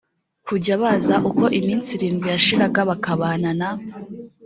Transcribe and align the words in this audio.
kujya 0.47 0.73
baza 0.81 1.15
uko 1.29 1.43
iminsi 1.59 1.89
irindwi 1.97 2.25
yashiraga 2.33 2.79
bakabana 2.89 3.49
na 3.59 3.69